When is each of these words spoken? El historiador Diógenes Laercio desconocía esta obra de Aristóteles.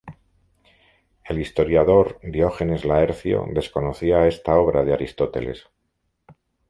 El 1.23 1.39
historiador 1.39 2.19
Diógenes 2.23 2.85
Laercio 2.85 3.45
desconocía 3.53 4.25
esta 4.25 4.55
obra 4.57 4.83
de 4.83 4.93
Aristóteles. 4.93 5.67